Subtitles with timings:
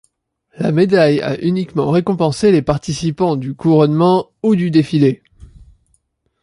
[0.57, 5.21] La médaille a uniquement récompensé les participants du couronnement, ou du défilé.